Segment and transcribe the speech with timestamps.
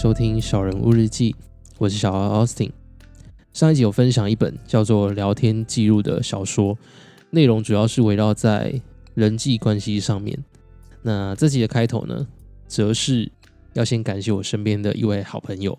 [0.00, 1.34] 收听小人物日记，
[1.76, 2.70] 我是小奥 Austin。
[3.52, 6.78] 上一集有分享一本叫做《聊天记录》的小说，
[7.30, 8.80] 内容主要是围绕在
[9.14, 10.38] 人际关系上面。
[11.02, 12.28] 那这集的开头呢，
[12.68, 13.28] 则是
[13.72, 15.76] 要先感谢我身边的一位好朋友。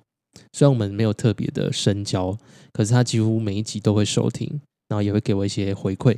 [0.51, 2.37] 虽然我们没有特别的深交，
[2.73, 6.17] 可是他几乎每一集都会收听，然后也会给我一些回馈。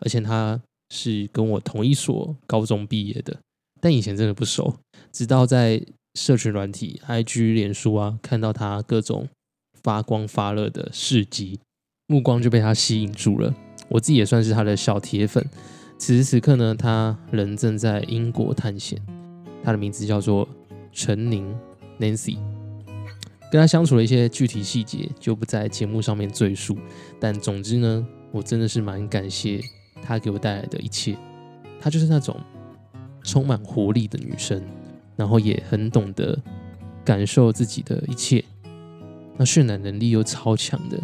[0.00, 0.60] 而且他
[0.90, 3.38] 是跟我同一所高中毕业的，
[3.80, 4.74] 但以前真的不熟，
[5.12, 5.80] 直到在
[6.14, 9.28] 社群软体、IG、脸书啊，看到他各种
[9.82, 11.60] 发光发热的事迹，
[12.06, 13.54] 目光就被他吸引住了。
[13.88, 15.44] 我自己也算是他的小铁粉。
[15.96, 19.00] 此时此刻呢，他人正在英国探险，
[19.62, 20.48] 他的名字叫做
[20.92, 21.52] 陈宁
[21.98, 22.38] Nancy。
[23.50, 26.76] 跟他相处的一些具体细节就不在节目上面赘述，
[27.18, 29.60] 但总之呢，我真的是蛮感谢
[30.02, 31.16] 他给我带来的一切。
[31.80, 32.36] 她就是那种
[33.22, 34.62] 充满活力的女生。
[35.18, 36.38] 然后也很懂得
[37.04, 38.44] 感受自己的一切，
[39.36, 40.96] 那渲染能力又超强的，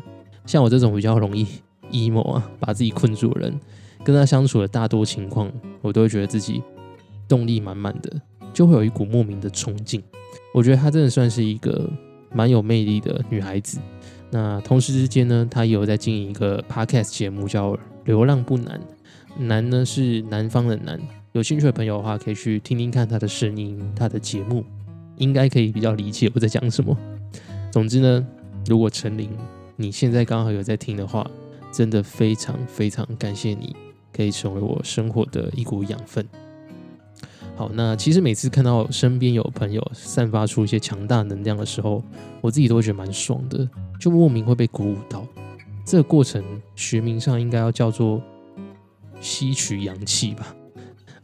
[0.46, 1.44] 像我这种比较容易
[1.90, 3.60] emo 啊，把自己困住的人，
[4.04, 5.50] 跟他相处的大多情况，
[5.82, 6.62] 我都会觉得自己
[7.26, 8.20] 动力满满的，
[8.52, 10.00] 就会有一股莫名的冲劲。
[10.54, 11.90] 我觉得她真的算是一个
[12.32, 13.80] 蛮有魅力的女孩子。
[14.30, 17.72] 那同时之间呢，她也有在经营一个 podcast 节目，叫
[18.04, 18.80] 《流浪不难》，
[19.42, 21.00] 难呢是南方的难。
[21.34, 24.64] 有兴趣的朋友的话，可以去听听看他的声音，他的节目
[25.16, 26.96] 应该可以比较理解我在讲什么。
[27.72, 28.24] 总之呢，
[28.66, 29.28] 如果陈琳
[29.74, 31.28] 你现在刚好有在听的话，
[31.72, 33.74] 真的非常非常感谢你，
[34.12, 36.24] 可以成为我生活的一股养分。
[37.56, 42.00] 好，那其实每次看到身边有朋友散发出一些强大能量的时候，
[42.42, 43.68] 我自己都会觉得蛮爽的，
[43.98, 45.26] 就莫名会被鼓舞到。
[45.84, 46.44] 这个过程
[46.76, 48.22] 学名上应该要叫做
[49.20, 50.54] 吸取阳气吧。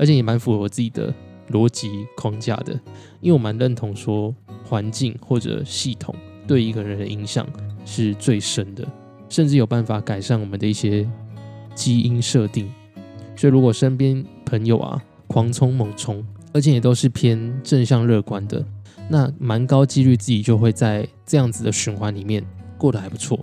[0.00, 1.12] 而且也蛮符合我自己的
[1.50, 2.72] 逻辑框架的，
[3.20, 4.34] 因为我蛮认同说
[4.64, 6.14] 环境或者系统
[6.46, 7.46] 对一个人的影响
[7.84, 8.82] 是最深的，
[9.28, 11.06] 甚至有办法改善我们的一些
[11.74, 12.72] 基因设定。
[13.36, 16.24] 所以如果身边朋友啊狂冲猛冲，
[16.54, 18.64] 而且也都是偏正向乐观的，
[19.10, 22.42] 那蛮高几率自己就会在这样子的循环里面
[22.78, 23.38] 过得还不错。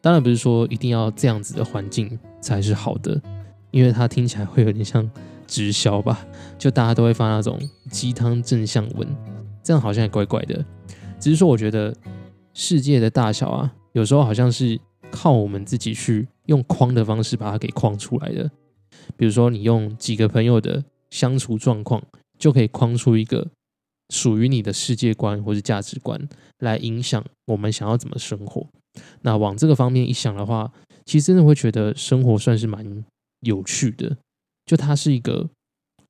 [0.00, 3.20] 当然不是说一定要这样子的环境才是好的，
[3.72, 5.10] 因为它听起来会有点像。
[5.48, 6.24] 直销吧，
[6.56, 7.58] 就大家都会发那种
[7.90, 9.08] 鸡汤正向文，
[9.64, 10.64] 这样好像也怪怪的。
[11.18, 11.92] 只是说，我觉得
[12.54, 14.78] 世界的大小啊，有时候好像是
[15.10, 18.48] 靠我们自己去用框的方式把它给框出来的。
[19.16, 22.02] 比如说，你用几个朋友的相处状况，
[22.38, 23.48] 就可以框出一个
[24.10, 26.28] 属于你的世界观或者价值观，
[26.58, 28.66] 来影响我们想要怎么生活。
[29.22, 30.70] 那往这个方面一想的话，
[31.06, 33.04] 其实真的会觉得生活算是蛮
[33.40, 34.16] 有趣的。
[34.68, 35.48] 就它是一个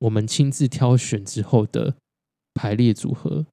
[0.00, 1.94] 我们亲自挑选之后的
[2.54, 3.46] 排列组合，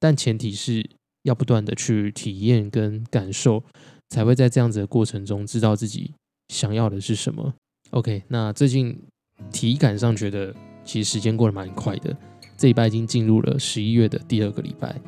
[0.00, 0.90] 但前提是
[1.22, 3.62] 要不断的去体验跟感受，
[4.08, 6.12] 才会在这样子的过程中知道自己
[6.48, 7.54] 想要的是什么。
[7.90, 9.00] OK，那最近
[9.52, 10.52] 体感上觉得
[10.84, 12.16] 其实时间过得蛮快的，
[12.56, 15.00] 这礼拜已经进入了十一月的第二个礼拜，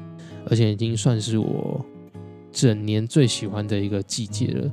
[0.48, 1.84] 而且已经算是我
[2.52, 4.72] 整年最喜欢的一个季节了。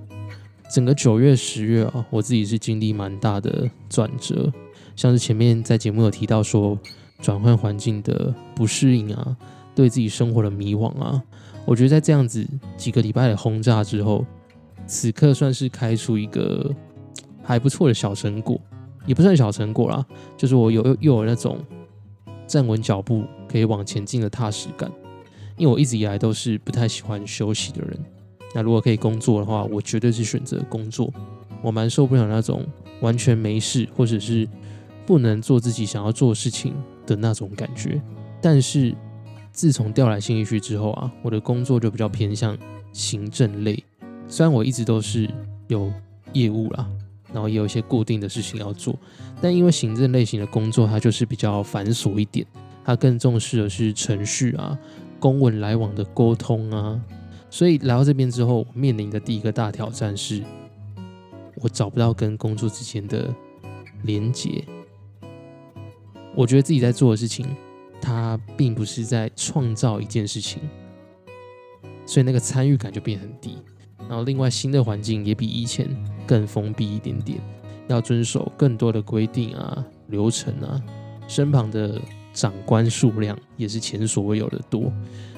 [0.72, 4.52] 整个九月、十月啊，我自己是经历蛮大的转折，
[4.96, 6.78] 像是前面在节目有提到说，
[7.22, 9.38] 转换环境的不适应啊，
[9.76, 11.22] 对自己生活的迷惘啊，
[11.66, 14.26] 我觉得在这样子几个礼拜的轰炸之后，
[14.88, 16.74] 此刻算是开出一个
[17.44, 18.60] 还不错的小成果，
[19.06, 20.04] 也不算小成果啦，
[20.36, 21.60] 就是我有又有那种
[22.48, 24.92] 站稳脚步可以往前进的踏实感，
[25.56, 28.00] 因为我一直以来都是不太喜欢休息的人。
[28.54, 31.12] 那如果可以工作的话，我绝对是选择工作。
[31.62, 32.66] 我蛮受不了那种
[33.02, 34.48] 完全没事，或者是
[35.06, 36.74] 不能做自己想要做事情
[37.06, 38.02] 的那种感觉。
[38.42, 38.94] 但是
[39.52, 42.58] 自从调来新一区之后啊，我的工作就比较偏向
[42.92, 43.82] 行政类。
[44.28, 45.30] 虽然我一直都是
[45.68, 45.92] 有
[46.34, 46.88] 业务啦，
[47.32, 48.96] 然后也有一些固定的事情要做，
[49.42, 52.46] 但因为行政类型的工作，它就是比较繁琐一点，
[52.84, 54.78] 它更重视的是程序啊、
[55.20, 57.00] 公文来往的沟通啊。
[57.54, 60.42] 所以来到这边之后，面临的第一个大挑战是，
[61.58, 63.32] 我找不到跟工作之间的
[64.02, 64.66] 连结。
[66.34, 67.46] 我觉得自己在做的事情，
[68.02, 70.64] 它并不是在创造一件事情，
[72.08, 73.60] 所以那个参与感就变很低。
[74.00, 75.88] 然后另外新的环境也比以前
[76.26, 77.40] 更封闭一点点，
[77.88, 80.82] 要遵守更多的规定啊、流程啊，
[81.28, 82.02] 身旁的
[82.34, 84.92] 长官数量也是前所未有的多。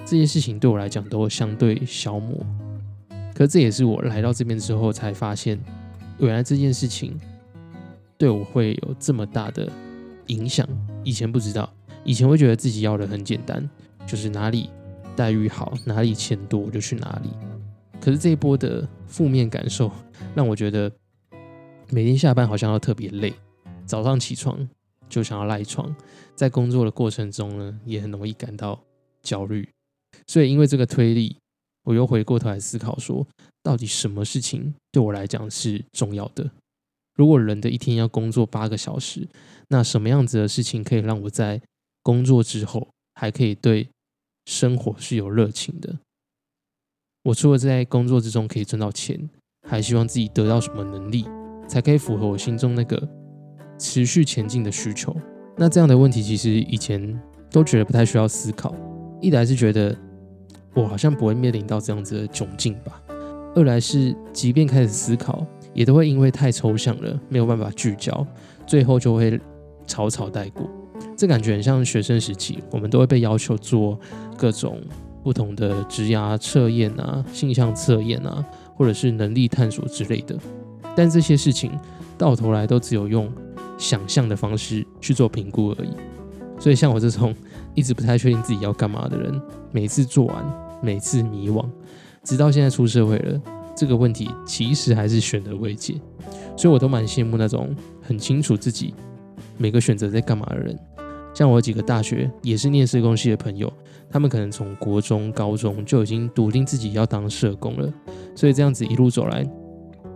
[0.06, 2.46] 这些事情对我来讲都相对消磨，
[3.34, 5.60] 可这也是我来到这边之后才发现，
[6.20, 7.20] 原来这件事情
[8.18, 9.68] 对我会有这么大的
[10.28, 10.68] 影响。
[11.04, 11.72] 以前不知道，
[12.04, 13.68] 以前会觉得自己要的很简单，
[14.06, 14.70] 就是哪里
[15.16, 17.30] 待遇好，哪里钱多我就去哪里。
[18.00, 19.92] 可是这一波的负面感受
[20.36, 20.92] 让我觉得
[21.90, 23.34] 每天下班好像要特别累，
[23.86, 24.70] 早上起床
[25.10, 25.96] 就想要赖床，
[26.36, 28.82] 在工作的过程中呢，也很容易感到
[29.22, 29.68] 焦虑。
[30.28, 31.38] 所以因为这个推力，
[31.84, 33.28] 我又回过头来思考说，
[33.62, 36.50] 到底什么事情对我来讲是重要的？
[37.16, 39.28] 如果人的一天要工作八个小时，
[39.70, 41.62] 那什么样子的事情可以让我在
[42.04, 43.88] 工作之后还可以对
[44.46, 45.98] 生活是有热情的？
[47.24, 49.30] 我除了在工作之中可以赚到钱，
[49.68, 51.26] 还希望自己得到什么能力，
[51.68, 52.98] 才可以符合我心中那个
[53.78, 55.16] 持续前进的需求？
[55.58, 57.20] 那这样的问题其实以前
[57.50, 58.74] 都觉得不太需要思考。
[59.22, 59.96] 一来是觉得
[60.74, 63.02] 我好像不会面临到这样子的窘境吧，
[63.56, 65.46] 二来是即便开始思考。
[65.74, 68.26] 也都会因为太抽象了，没有办法聚焦，
[68.66, 69.38] 最后就会
[69.86, 70.66] 草草带过。
[71.18, 74.00] 这感觉很像学生时期，我们都会被要求做
[74.38, 74.82] 各种
[75.22, 78.42] 不同的职涯测验啊、性向测验啊，
[78.74, 80.34] 或者是能力探索之类的。
[80.96, 81.78] 但这些事情
[82.18, 83.30] 到头来都只有用
[83.78, 85.90] 想象的方式去做评估而已。
[86.60, 87.36] 所以像我这种
[87.74, 89.42] 一直不太确定自己要干嘛的人，
[89.72, 90.46] 每次做完，
[90.82, 91.66] 每次迷惘，
[92.24, 93.42] 直到现在出社会了。
[93.76, 95.96] 这个问题其实还是选择未解，
[96.56, 98.94] 所以我都蛮羡慕那种很清楚自己
[99.58, 100.80] 每个选择在干嘛的人。
[101.34, 103.70] 像我几个大学也是念社工系的朋友，
[104.10, 107.94] 他们可能从国中、高中就已经笃定自己要当社工了，
[108.34, 109.46] 所以这样子一路走来，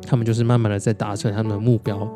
[0.08, 2.10] 他们就是慢慢的在达成他们的目标。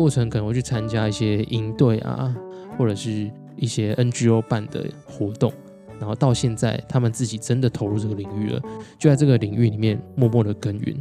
[0.00, 2.34] 过程可能会去参加一些营队啊，
[2.78, 5.52] 或者是一些 NGO 办的活动。
[5.98, 8.62] 然后到现在，他们自己真的投入这个领域了，
[8.98, 10.98] 就在这个领域里面默默的耕耘。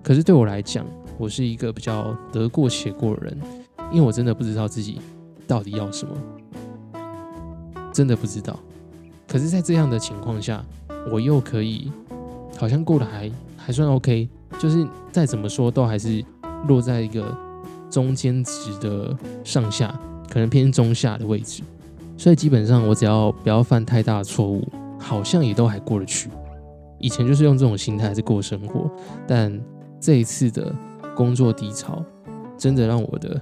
[0.00, 0.86] 可是对我来讲，
[1.18, 3.36] 我是一个比较得过且过的人，
[3.90, 5.00] 因为我真的不知道自己
[5.48, 6.14] 到底要什么，
[7.92, 8.56] 真的不知道。
[9.26, 10.64] 可是，在这样的情况下，
[11.10, 11.90] 我又可以
[12.56, 14.28] 好像过得还还算 OK，
[14.60, 16.24] 就是再怎么说都还是
[16.68, 17.36] 落在一个
[17.96, 19.98] 中间值的上下，
[20.30, 21.62] 可能偏中下的位置。
[22.14, 24.62] 所以基本上，我只要不要犯太大的错误，
[24.98, 26.28] 好像也都还过得去。
[26.98, 28.90] 以前就是用这种心态在过生活，
[29.26, 29.58] 但
[29.98, 30.74] 这一次的
[31.14, 32.04] 工作低潮，
[32.58, 33.40] 真的让我的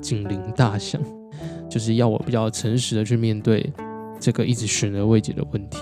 [0.00, 1.02] 警铃大响，
[1.68, 3.68] 就是要我比较诚实的去面对
[4.20, 5.78] 这个一直悬而未解的问题。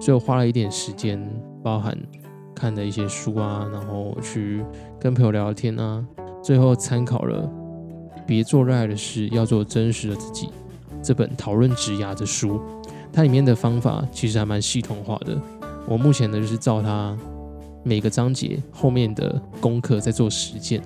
[0.00, 1.22] 所以我花了一点时间，
[1.62, 1.94] 包含
[2.54, 4.64] 看的一些书啊，然后去
[4.98, 6.02] 跟朋友聊聊天啊，
[6.42, 7.50] 最后参考了
[8.26, 10.46] 《别做热爱的事，要做真实的自己》。
[11.02, 12.60] 这本讨论职涯的书，
[13.12, 15.40] 它里面的方法其实还蛮系统化的。
[15.86, 17.16] 我目前呢就是照它
[17.82, 20.82] 每个章节后面的功课在做实践。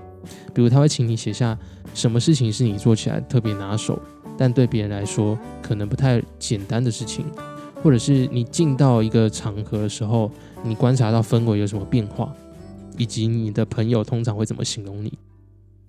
[0.55, 1.59] 比如他会请你写下
[1.95, 3.99] 什么事情是你做起来特别拿手，
[4.39, 7.25] 但对别人来说可能不太简单的事情，
[7.83, 10.31] 或者是你进到一个场合的时候，
[10.63, 12.33] 你观察到氛围有什么变化，
[12.97, 15.13] 以及你的朋友通常会怎么形容你。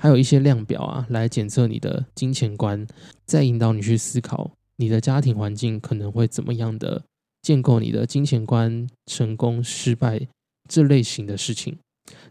[0.04, 2.86] 还有一些量表啊，来检测你的金钱观，
[3.26, 7.02] 再引导你去思考你的家庭环境可能会怎么样的
[7.42, 10.28] 建构你的金钱观、成功、失败
[10.68, 11.78] 这类型的事情。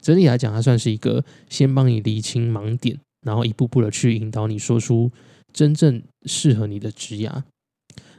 [0.03, 5.11] 整体来讲，它算是一个先帮你厘清盲点，然后一步步的去引导你说出
[5.51, 7.43] 真正适合你的职涯。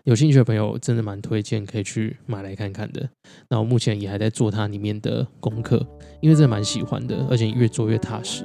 [0.06, 3.08] 有兴趣的朋友真的蛮推荐可以去买来看看的。
[3.50, 5.78] 那我目前也还在做它里面的功课，
[6.22, 8.44] 因为真的蛮喜欢的，而且越做越踏实。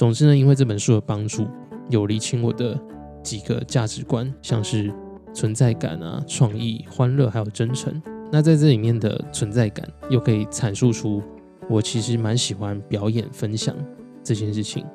[0.00, 1.46] 总之呢，因为这本书的帮助，
[1.90, 2.74] 有理清我的
[3.22, 4.90] 几个价值观，像是
[5.34, 8.00] 存在感啊、创意、欢乐还有真诚。
[8.32, 11.22] 那在这里面的存在感，又可以阐述出
[11.68, 13.76] 我其实蛮喜欢表演分享
[14.24, 14.86] 这件事情。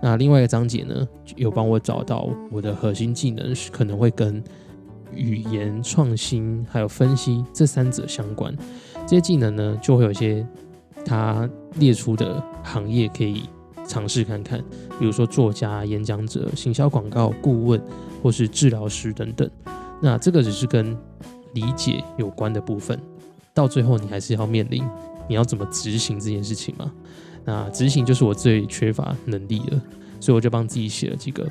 [0.00, 1.06] 那另外一个章节呢，
[1.36, 4.42] 有帮我找到我的核心技能是可能会跟。
[5.12, 8.56] 语言创新还有分析这三者相关，
[9.06, 10.46] 这些技能呢，就会有一些
[11.04, 13.42] 他列出的行业可以
[13.90, 14.62] 尝试看看，
[15.00, 17.82] 比如说作家、演讲者、行销广告顾问
[18.22, 19.50] 或是治疗师等等。
[20.00, 20.96] 那这个只是跟
[21.54, 22.96] 理解有关的部分，
[23.52, 24.84] 到最后你还是要面临
[25.28, 26.92] 你要怎么执行这件事情嘛？
[27.44, 29.80] 那执行就是我最缺乏能力的，
[30.20, 31.44] 所以我就帮自己写了几个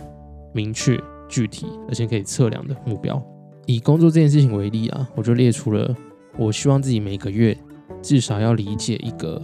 [0.54, 3.22] 明确、具体而且可以测量的目标。
[3.66, 5.94] 以工作这件事情为例啊，我就列出了
[6.38, 7.56] 我希望自己每个月
[8.02, 9.40] 至少要理解一个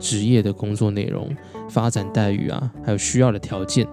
[0.00, 1.28] 职业的工作内容、
[1.68, 3.86] 发展待遇啊，还有需要的条件，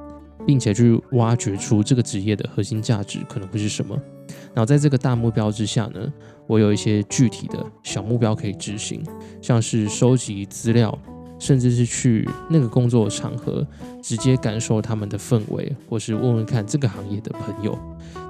[0.45, 3.95] 并且去挖掘出这个职业的核心价值可能会是什么。
[4.53, 6.11] 然后在这个大目标之下呢，
[6.47, 9.03] 我有一些具体的小目标可以执行，
[9.41, 10.97] 像是收集资料、
[11.37, 13.65] 甚至是去那个工作场合，
[14.01, 17.77] 直接感受他们的氛围，或是问问看这个行业的朋友。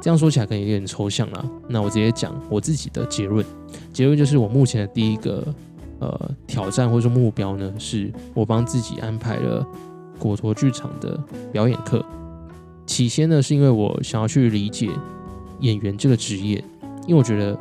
[0.02, 1.44] 这样说起来可能有点抽象啦。
[1.68, 3.44] 那我直接讲我自己的结论，
[3.94, 5.44] 结论就是我目前的第一个
[6.00, 9.66] 呃挑战或者目标呢，是我帮自己安排了
[10.20, 11.18] 果陀剧场的
[11.52, 12.04] 表演课。
[12.86, 14.90] 起先呢，是因为我想要去理解
[15.60, 16.64] 演员这个职业，
[17.06, 17.58] 因为我觉得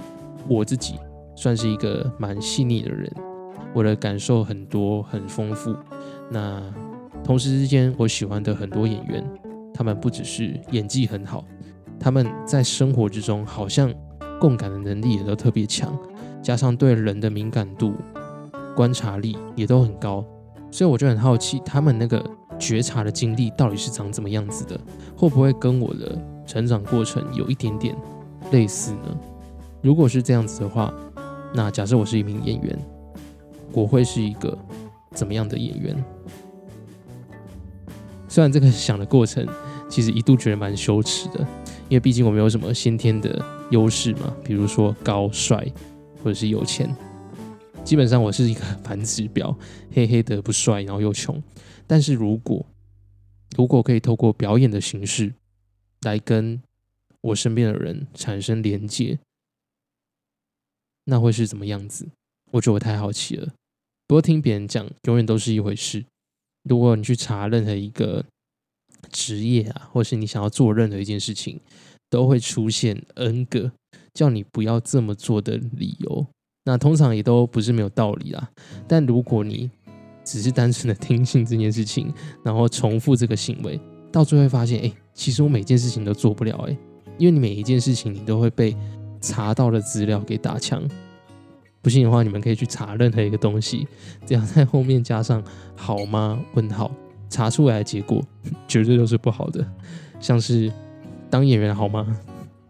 [0.49, 0.95] 我自己
[1.35, 3.13] 算是一个蛮细腻的人。
[3.75, 5.75] 我的感受很多很丰富，
[6.31, 6.63] 那
[7.23, 9.23] 同时之间我喜欢的很多演员，
[9.75, 11.45] 他们不只是演技很好，
[12.01, 13.93] 他们在生活之中好像
[14.41, 15.95] 共感的能力也都特别强，
[16.41, 17.93] 加上对人的敏感度、
[18.77, 20.25] 观察力也都很高，
[20.71, 22.25] 所以我就很好奇他们那个
[22.59, 24.79] 觉察的经历到底是长怎么样子的，
[25.17, 26.17] 会不会跟我的
[26.47, 27.97] 成长过程有一点点
[28.53, 29.19] 类似呢？
[29.83, 30.95] 如果是这样子的话，
[31.55, 32.79] 那假设我是一名演员。
[33.73, 34.57] 我会是一个
[35.11, 36.05] 怎么样的演员？
[38.27, 39.47] 虽然这个想的过程，
[39.87, 41.41] 其实一度觉得蛮羞耻的，
[41.91, 45.67] 因为毕竟我没有什么先天的优势嘛，比如说高帅
[46.25, 46.89] 或者是有钱，
[47.87, 49.57] 基本上我是一个反指标，
[49.93, 51.41] 黑黑的不帅，然后又穷。
[51.87, 52.67] 但是如果
[53.57, 55.33] 如果可以透过表演的形式
[56.01, 56.61] 来跟
[57.21, 59.21] 我身边的人产生连接，
[61.05, 62.09] 那会是怎么样子？
[62.51, 63.53] 我觉得我太好奇了。
[64.09, 66.05] 不过听别人讲，永远都是一回事。
[66.65, 68.25] 如果你去查任何一个
[69.13, 71.61] 职业啊，或是你想要做任何一件事情，
[72.11, 73.71] 都会出现 N 个
[74.13, 76.27] 叫你不要这么做的理由。
[76.67, 78.49] 那通常也都不是没有道理啦。
[78.89, 79.71] 但如果你
[80.25, 83.81] 只是单纯的听信这件事情，然后重复这个行为，
[84.11, 86.77] 到最后发现，哎，其实我每件事情都做不了，哎，
[87.19, 88.77] 因为你每一件事情你都会被
[89.21, 90.83] 查到的资料给打枪。
[91.81, 93.87] 不信的话，你们可以去查任何一个东西，
[94.27, 95.41] 只要在后面加上
[95.77, 96.91] “好吗？”问号，
[97.31, 98.21] 查出来的结果
[98.67, 99.65] 绝对都是不好的。
[100.19, 100.73] 像是
[101.31, 102.19] 当演员好吗？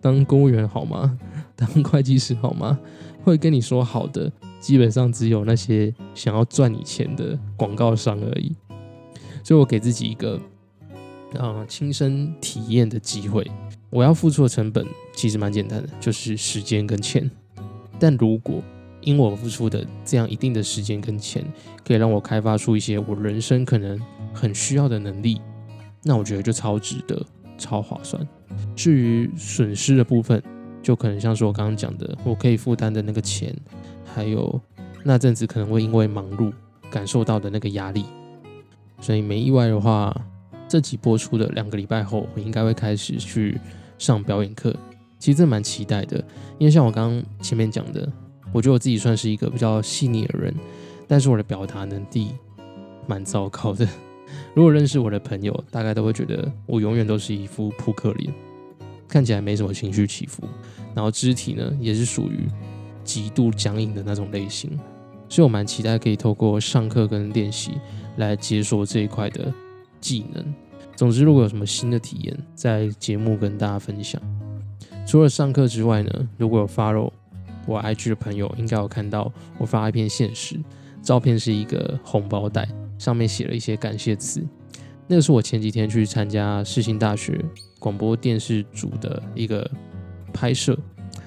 [0.03, 1.19] 当公务员好吗？
[1.57, 2.79] 当会计师好吗？
[3.27, 4.31] 会跟你说好的，
[4.61, 8.55] 基本上只有那些想要赚你钱的广告商而已。
[9.43, 10.41] 所以我给自己一个
[11.37, 13.45] 啊亲身体验的机会。
[13.91, 17.29] 我要付出的成本其实蛮简单的，就是时间跟钱。
[17.99, 18.63] 但如果
[19.01, 21.45] 因我付出的这样一定的时间跟钱，
[21.85, 24.01] 可以让我开发出一些我人生可能
[24.33, 25.41] 很需要的能力，
[26.05, 27.21] 那我觉得就超值得、
[27.59, 28.25] 超划算。
[28.77, 30.41] 至于损失的部分，
[30.87, 33.53] 就可能像是我刚刚讲的，我可以负担的那个钱，
[34.05, 34.61] 还有
[35.03, 36.53] 那阵子可能会因为忙碌
[36.89, 38.05] 感受到的那个压力。
[39.01, 40.17] 所以没意外的话，
[40.69, 43.59] 这集播出的两个礼拜后，我应该会开始去
[43.99, 44.73] 上表演课。
[45.19, 46.19] 其实这蛮期待的，
[46.57, 48.09] 因为像我刚刚前面讲的。
[48.53, 50.55] 我觉得我自己算是一个比较细腻的人，
[51.09, 52.31] 但是我的表达能力
[53.09, 53.85] 蛮糟糕的。
[54.55, 58.33] 如果认识我的朋友，大概都会觉得我永远都是一副扑克脸，
[59.09, 60.43] 看起来没什么情绪起伏，
[60.95, 62.47] 然后肢体呢也是属于
[63.05, 64.71] 极度僵硬的那种类型。
[65.29, 67.73] 所以我蛮期待可以透过上课跟练习
[68.17, 69.53] 来解锁这一块的
[70.01, 70.55] 技能。
[70.95, 74.21] 总之，如果有什么新的体验，在节目跟大家分享。
[75.07, 77.11] 除了上课之外呢，如果有 follow。
[77.69, 80.57] 我 IG 的朋友应该有看到我发一篇现实，
[81.03, 84.41] 照片是一个红包袋，上面写了一些感谢词。
[85.09, 87.45] 那个是我前几天去参加世新大学
[87.79, 89.69] 广播电视组的一个
[90.33, 90.77] 拍摄，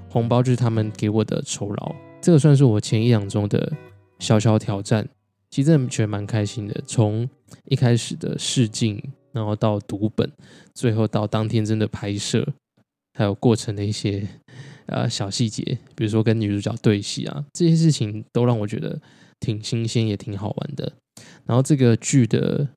[0.10, 1.96] 红包就是他们给我的酬劳。
[2.22, 3.72] 这个算是我前一两周的
[4.20, 5.08] 小小挑战，
[5.50, 6.82] 其实真的觉得蛮开心的。
[6.86, 7.28] 从
[7.66, 10.30] 一开始的试镜，然后到读本，
[10.74, 12.46] 最后到当天真的拍摄，
[13.18, 14.28] 还有过程的一些。
[14.92, 15.62] 呃，小细节，
[15.96, 19.00] 比如说跟女主角对戏啊，这些事情都让我觉得
[19.40, 20.92] 挺新鲜，也挺好玩的。
[21.46, 22.68] 然后这个剧的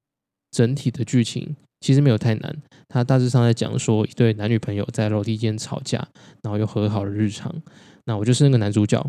[0.52, 2.56] 整体的剧情其实没有太难，
[2.87, 6.06] 它大致上在讲说一对男女朋友在楼梯间吵架，
[6.42, 7.52] 然后又和好的日常。
[8.04, 9.04] 那我就是那个男主角，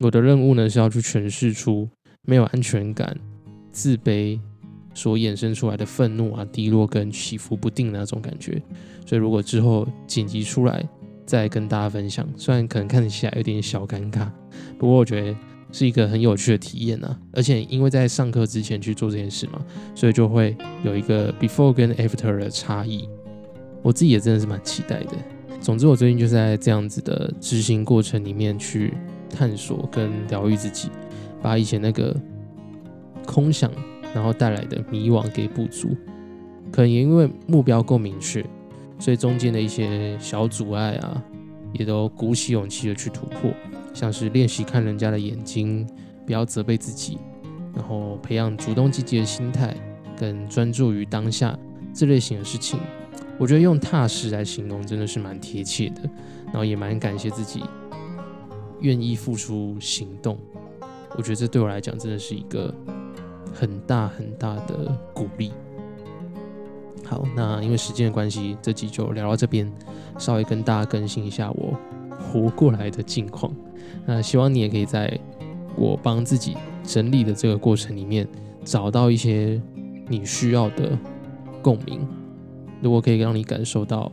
[0.00, 1.88] 我的任务呢是要去诠释出
[2.22, 3.16] 没有安全感、
[3.70, 4.40] 自卑
[4.94, 8.60] 所衍生出来的愤怒啊、低落跟起伏不定的那种感觉。
[9.06, 10.84] 所以如果之后剪辑出来，
[11.26, 14.28] 再跟大家分享，虽然可能看起来有点小尴尬，
[14.78, 15.36] 不过我觉得
[15.72, 17.18] 是一个很有趣的体验啊！
[17.32, 23.08] 而且因为在上课之前去做这件事嘛，所以就会有一个 before 跟 after 的差异。
[23.82, 25.12] 我自己也真的是蛮期待的。
[25.60, 28.94] 总之，我最近就是在这样子的执行过程里面去
[29.28, 30.88] 探索跟疗愈自己，
[31.40, 32.14] 把以前那个
[33.26, 33.70] 空想
[34.14, 35.96] 然后带来的迷惘给补足。
[36.72, 38.44] 可能也因为目标够明确。
[38.98, 41.22] 所以中间的一些小阻碍啊，
[41.72, 43.50] 也都鼓起勇气的去突破，
[43.92, 45.86] 像是练习看人家的眼睛，
[46.26, 47.18] 不要责备自己，
[47.74, 49.76] 然后培养主动积极的心态，
[50.16, 51.58] 跟专注于当下
[51.94, 52.78] 这类型的事情，
[53.38, 56.02] 我觉得用踏实来形容真的是蛮贴切的。
[56.46, 57.62] 然后也蛮感谢自己
[58.80, 60.36] 愿意付出行动，
[61.16, 62.74] 我觉得这对我来讲真的是一个
[63.54, 65.52] 很大很大的鼓励。
[67.04, 69.72] 好，那因为时间的关系，这集就聊到这边，
[70.18, 71.78] 稍微跟大家更新一下我
[72.20, 73.52] 活过来的境况。
[74.06, 75.18] 那希望你也可以在
[75.76, 78.28] 我帮自己整理的这个过程里面，
[78.64, 79.60] 找到一些
[80.08, 80.96] 你需要的
[81.62, 82.06] 共鸣。
[82.82, 84.10] 如果可以让你感受到，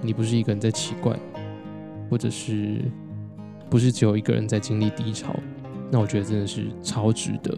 [0.00, 1.18] 你不是一个人在奇怪，
[2.08, 2.80] 或者是
[3.68, 5.34] 不是只有一个人在经历低潮，
[5.90, 7.56] 那我觉得真的是超值得。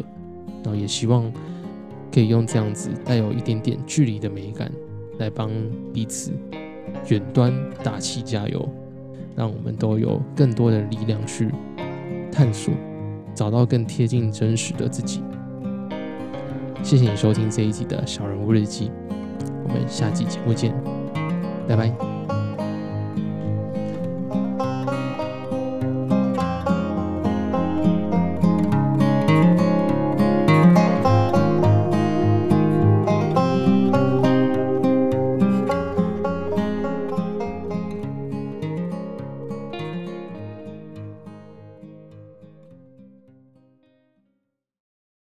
[0.62, 1.32] 然后也希望
[2.12, 4.70] 可以用这样子带有一点点距离的美感，
[5.18, 5.50] 来帮
[5.92, 6.32] 彼此
[7.08, 7.52] 远端
[7.82, 8.68] 打气加油，
[9.40, 11.50] 让我们都有更多的力量去
[12.30, 12.74] 探索，
[13.34, 15.22] 找到更贴近真实的自己。
[16.82, 18.90] 谢谢你收听这一集的小人物日记，
[19.64, 20.74] 我们下期节目见，
[21.66, 22.09] 拜拜。